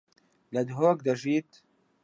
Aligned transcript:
لە 0.53 0.61
دهۆک 0.67 0.99
دەژیت. 1.07 1.49